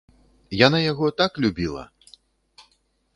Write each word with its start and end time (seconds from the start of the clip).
Яна 0.67 0.79
яго 0.91 1.11
так 1.21 1.31
любіла! 1.45 1.83